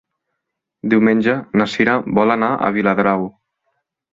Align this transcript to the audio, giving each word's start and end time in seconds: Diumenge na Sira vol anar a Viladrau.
Diumenge 0.93 1.35
na 1.61 1.67
Sira 1.75 1.99
vol 2.21 2.37
anar 2.37 2.51
a 2.69 2.73
Viladrau. 2.79 3.29